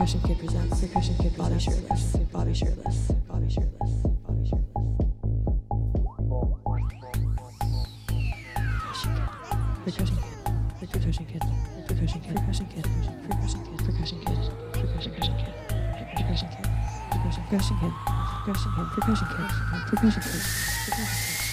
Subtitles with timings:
[0.00, 0.80] Percussion Kid presents.
[0.80, 2.16] Percussion Kid Bobby Shirtless.
[2.32, 3.12] Bobby Shirtless.
[3.28, 3.92] Bobby Shirtless.
[4.24, 4.96] Bobby Shirtless.
[9.84, 10.40] Percussion Kid.
[10.80, 11.42] Percussion Kid.
[11.86, 12.32] Percussion Kid.
[12.32, 12.86] Percussion Kid.
[13.28, 13.76] Percussion Kid.
[13.84, 14.40] Percussion Kid.
[14.72, 15.12] Percussion Kid.
[15.12, 15.52] Percussion Kid.
[15.92, 16.64] Percussion Kid.
[17.10, 17.92] Percussion Kid.
[18.00, 18.72] Percussion Kid.
[18.96, 19.50] Percussion Kid.
[19.90, 20.42] Percussion Kid.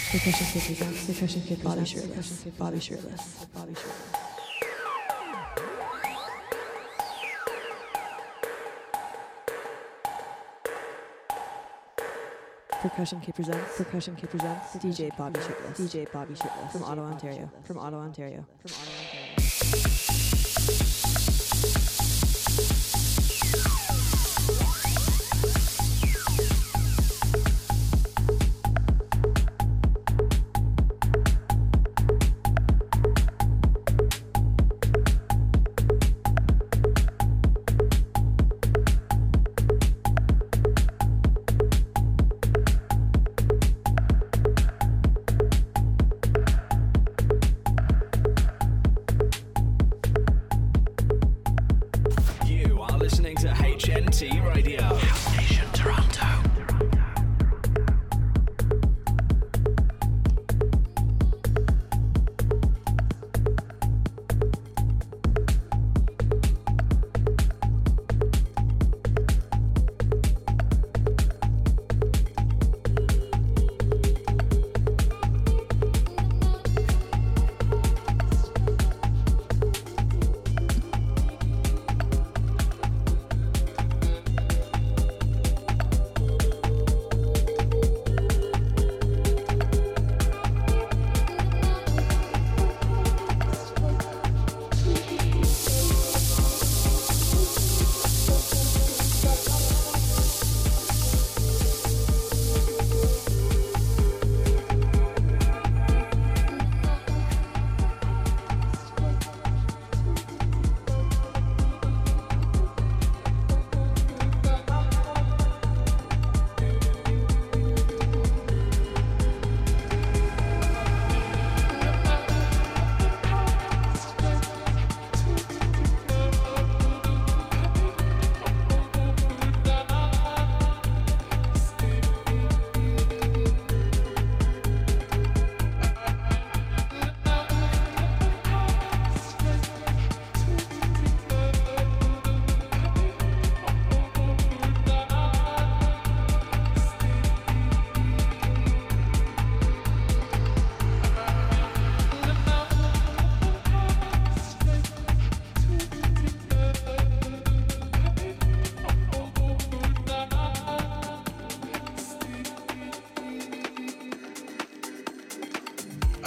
[0.08, 1.06] Percussion Kid presents.
[1.06, 2.46] Percussion Kid Bobby Shirtless.
[2.58, 3.46] Bobby Shirtless.
[3.54, 3.87] Bobby Shirtless.
[12.98, 13.78] Percussion Kid presents.
[13.78, 14.76] Percussion Kid presents.
[14.78, 15.80] DJ Bobby Shirtless.
[15.80, 16.72] DJ Bobby Shirtless.
[16.72, 17.52] From Ottawa, Ontario.
[17.64, 18.44] From Ottawa, Ontario.
[18.66, 19.07] From Ottawa,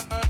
[0.09, 0.30] Uh-huh.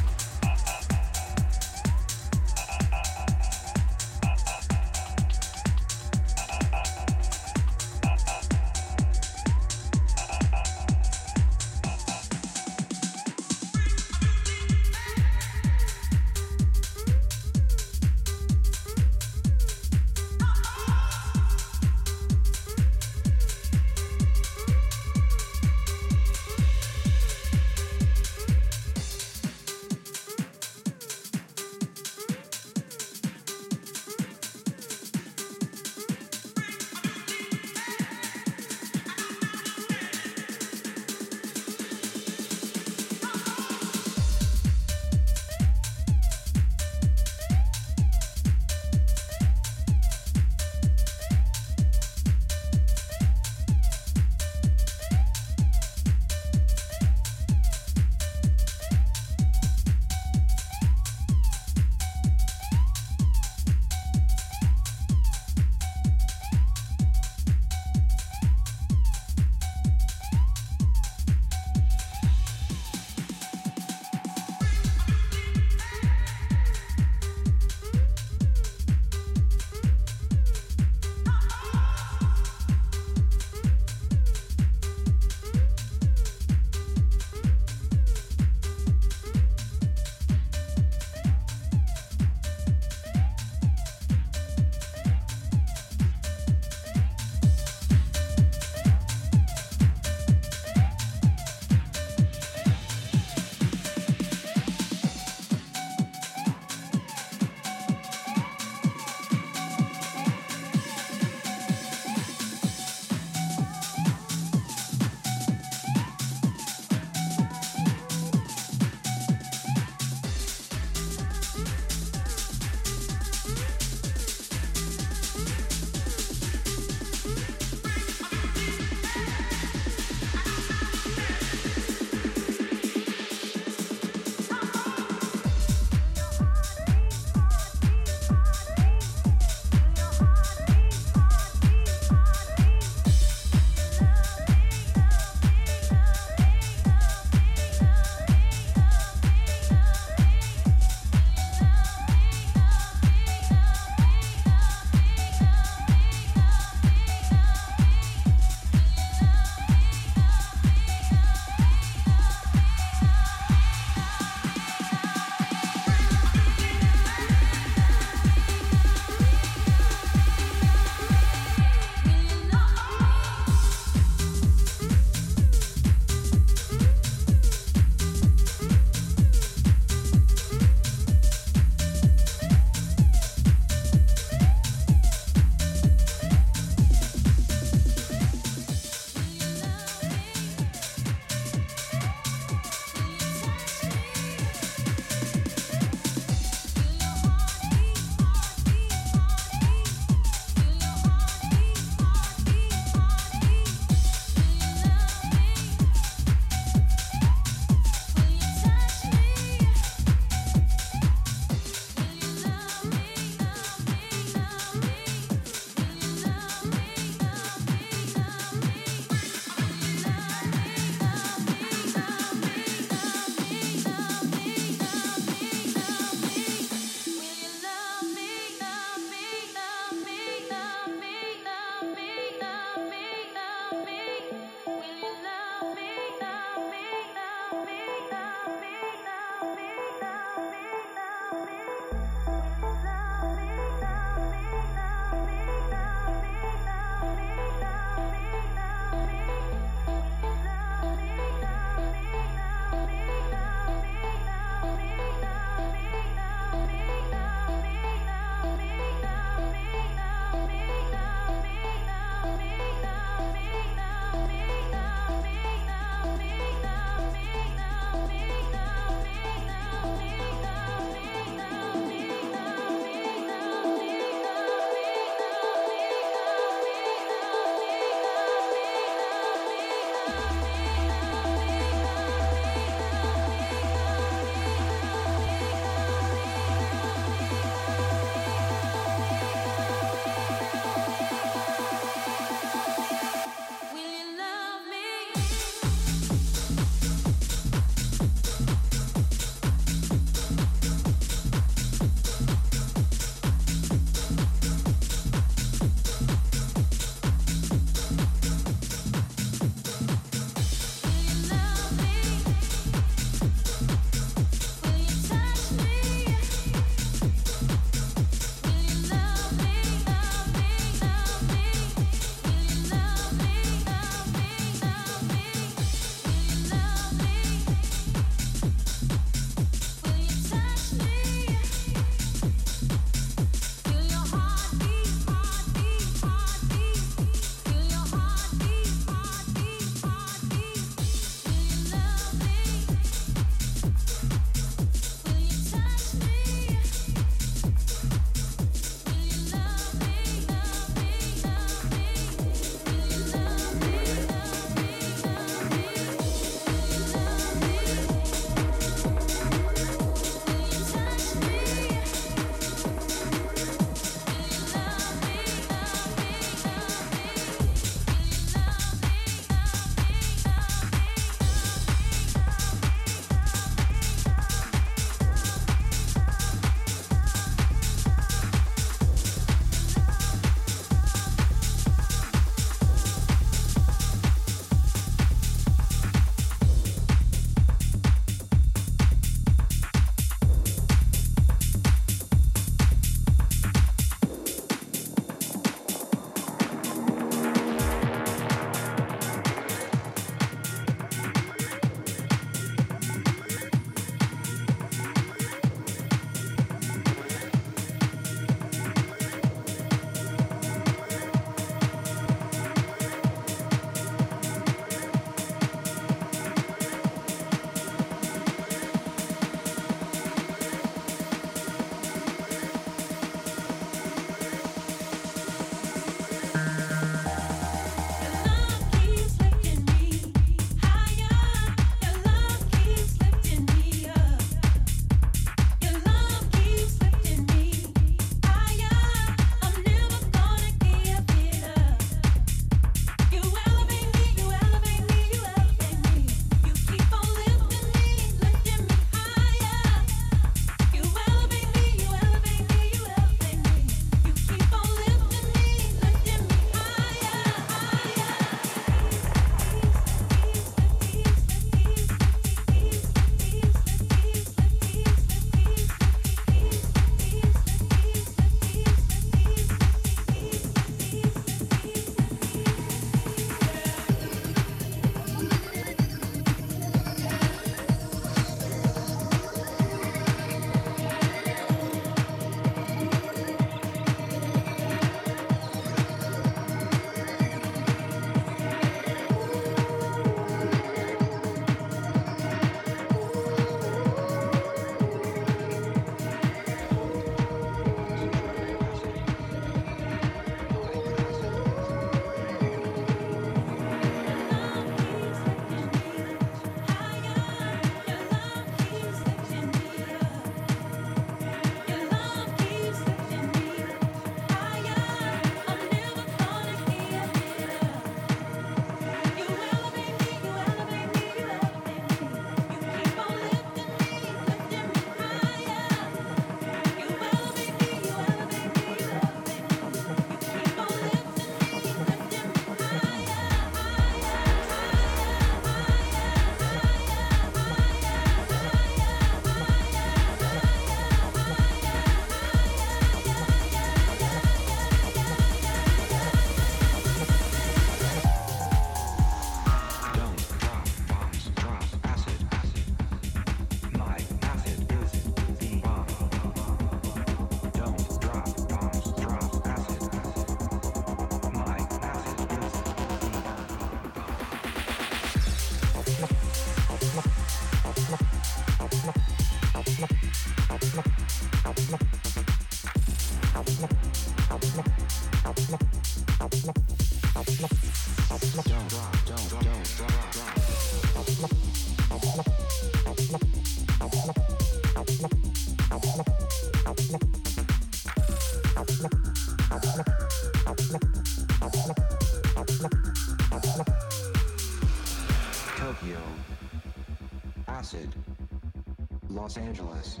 [599.38, 600.00] Angeles,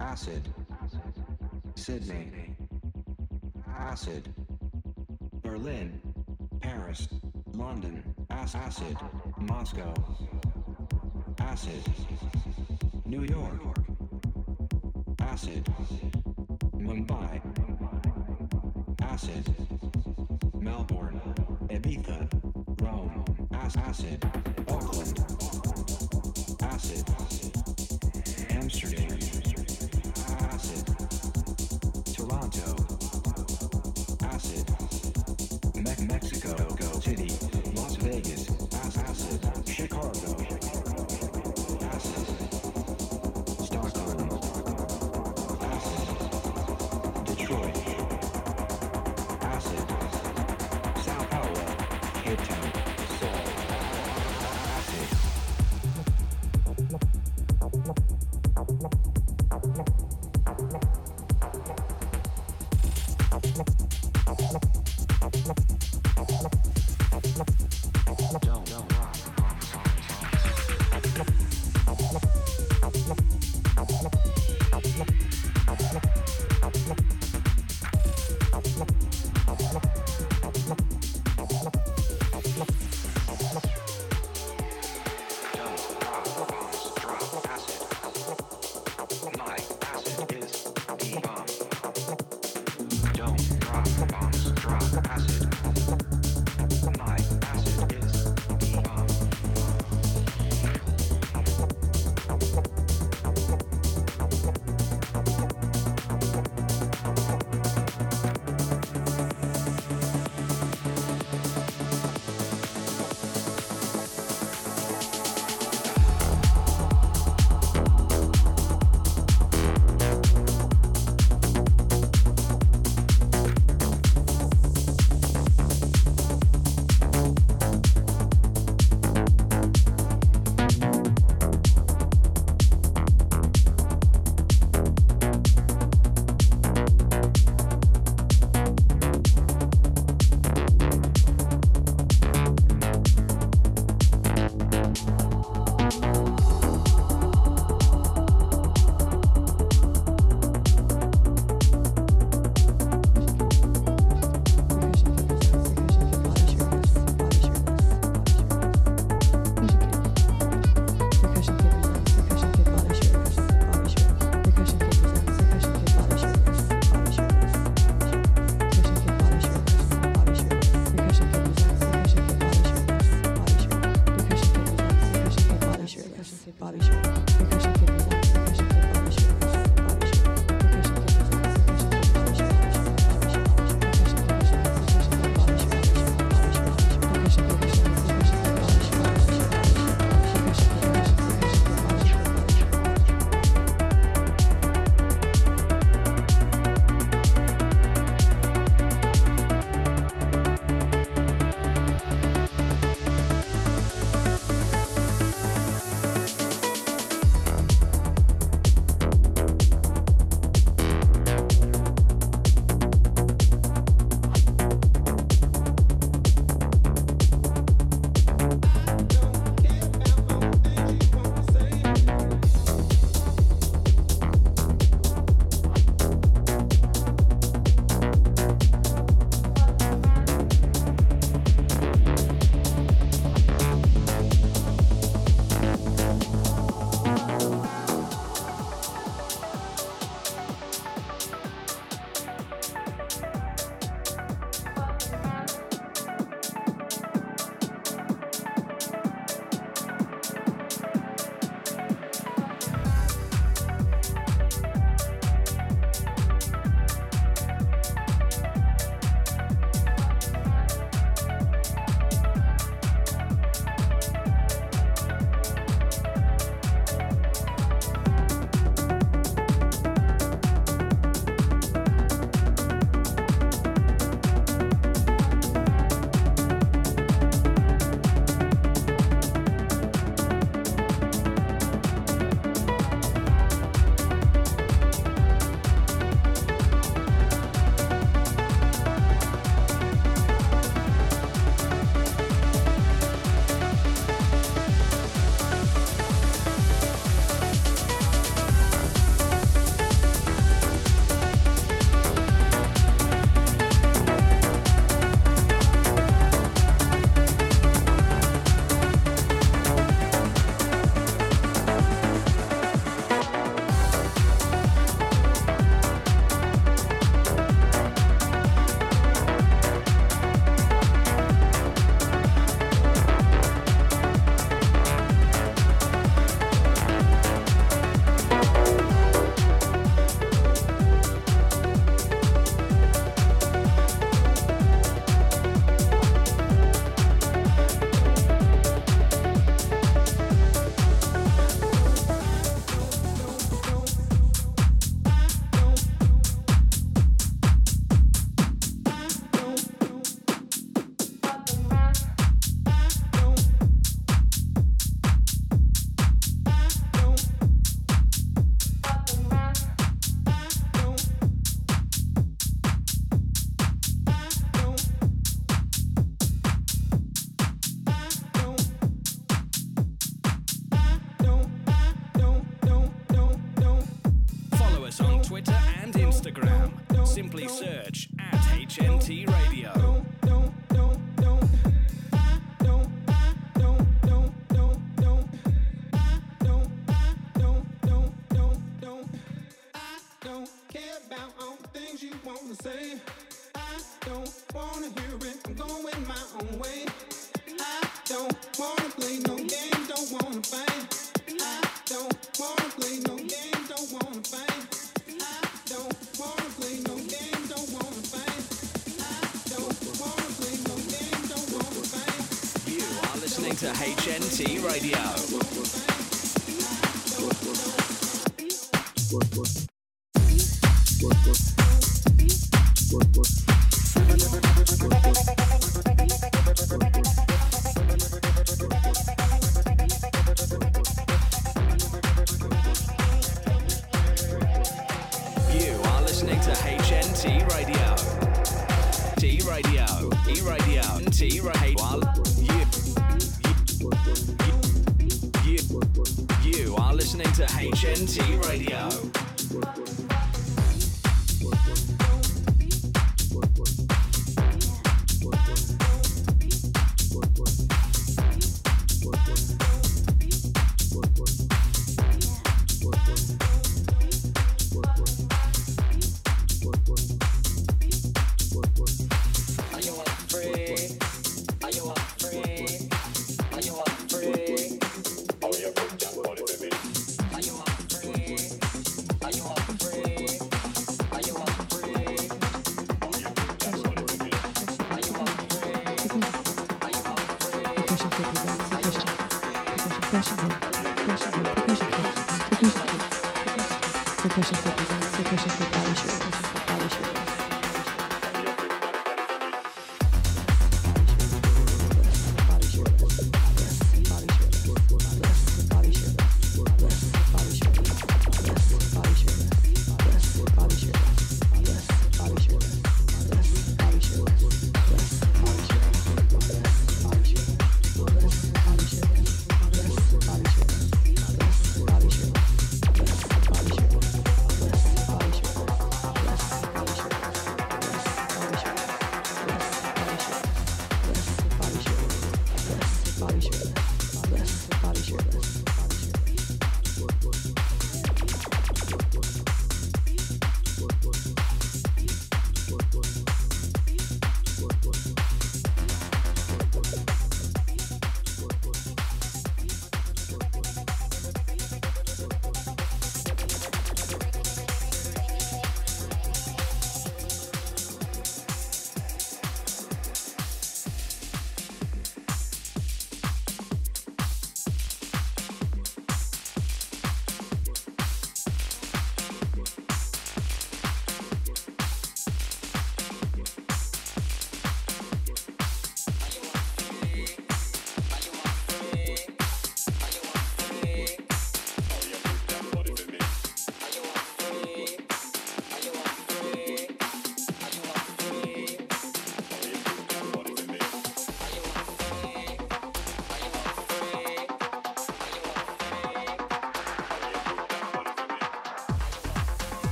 [0.00, 0.42] Acid,
[1.74, 2.54] Sydney,
[3.76, 4.32] Acid,
[5.42, 6.00] Berlin,
[6.60, 7.08] Paris,
[7.52, 8.96] London, Acid,
[9.38, 9.92] Moscow,
[11.38, 11.82] Acid,
[13.04, 13.67] New York.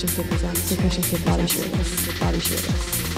[0.00, 3.09] conscious of his own, so conscious Bobby Shirtless, Bobby Shirtless.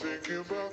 [0.00, 0.69] Think about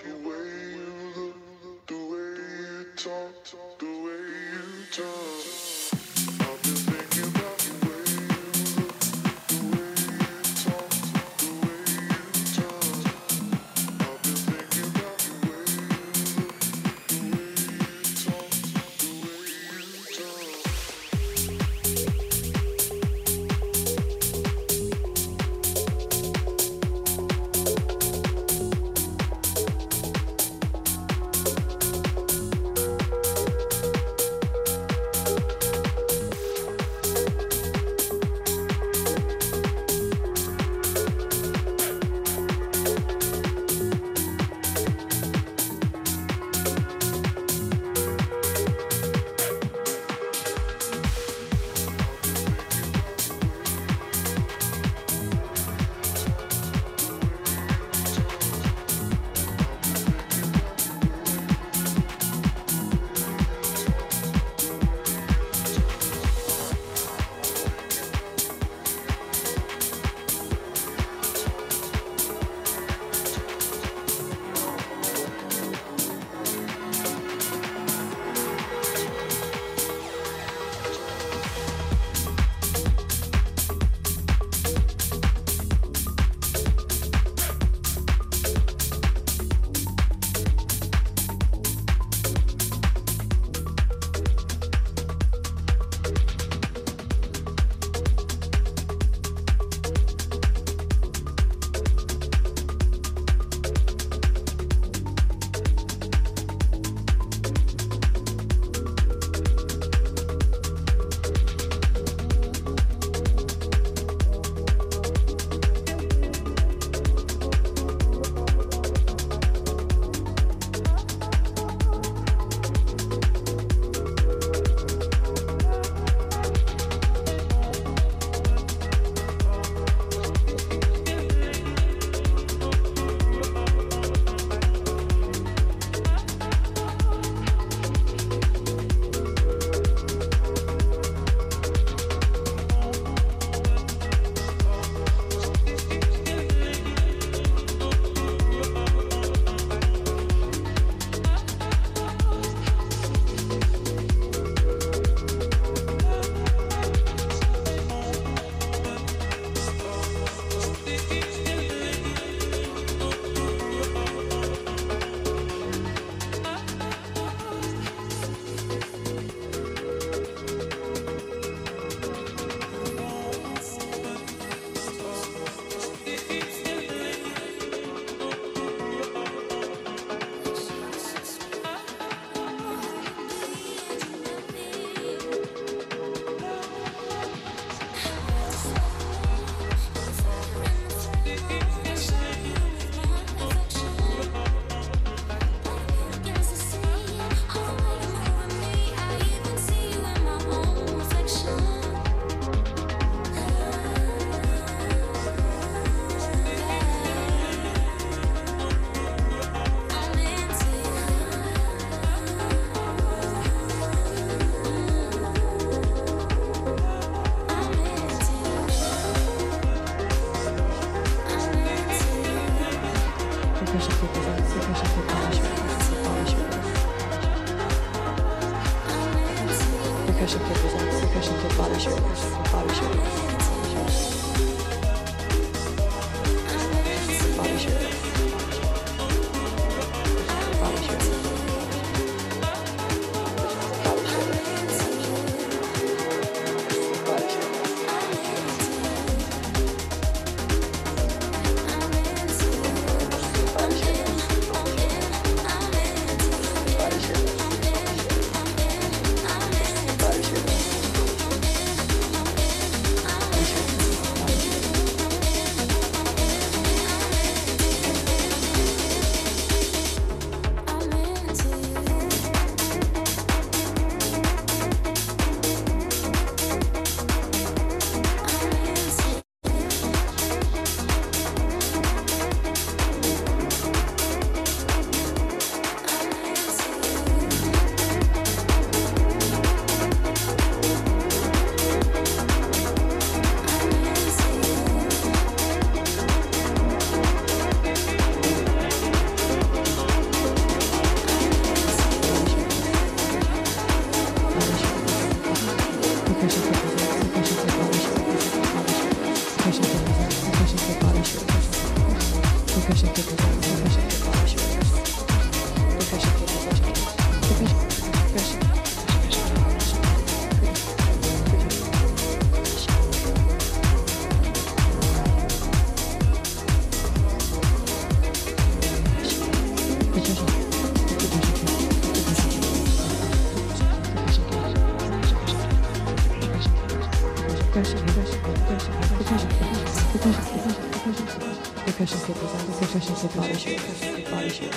[344.29, 344.56] pleasure.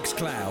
[0.00, 0.49] Mixcloud.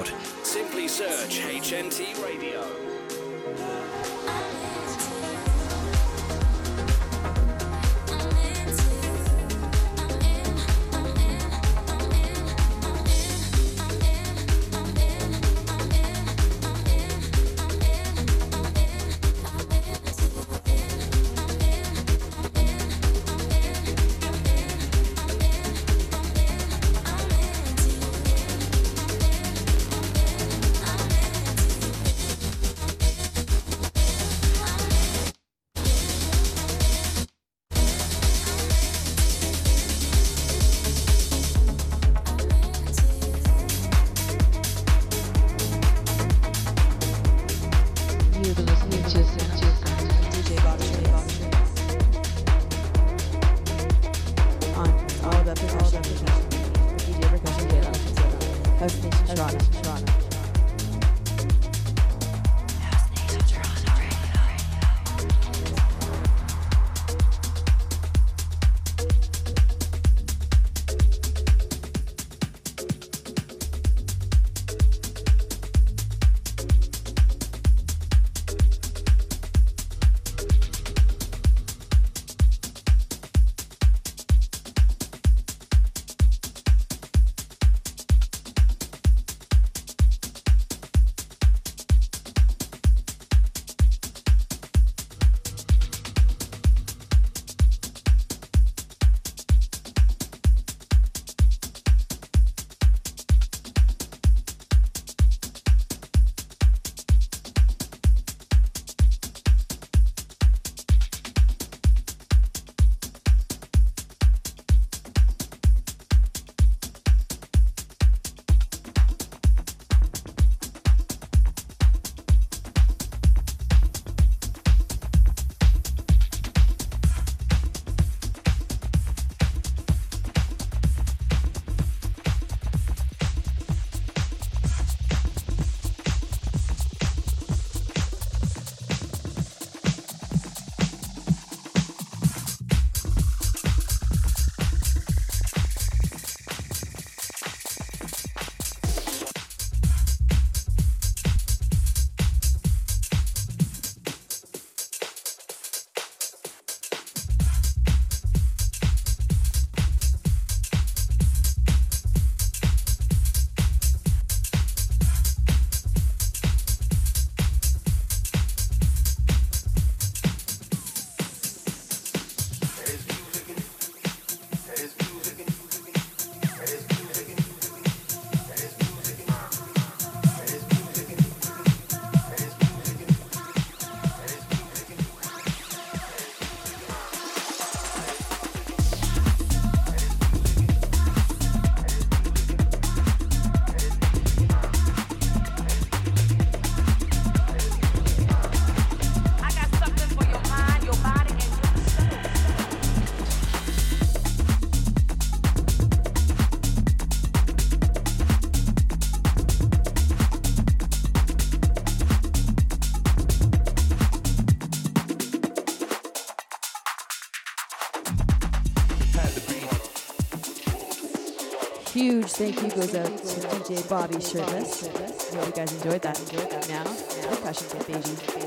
[222.20, 224.88] Huge thank you goes out to DJ Bobby Shirtless.
[224.88, 226.20] Hope you guys enjoyed that.
[226.20, 226.68] Enjoyed that.
[226.68, 228.39] Now, Percusshunkidd, baby.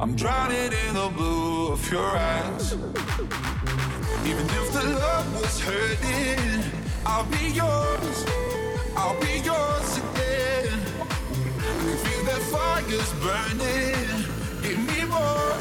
[0.00, 2.72] I'm drowning in the blue of your eyes.
[4.24, 6.64] Even if the love was hurting,
[7.04, 8.24] I'll be yours.
[8.96, 10.72] I'll be yours again.
[11.00, 14.24] I feel that fire's burning.
[14.62, 15.52] Give me more.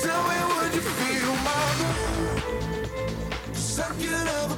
[0.00, 3.56] Tell me, would you feel my love?
[3.56, 4.57] Second of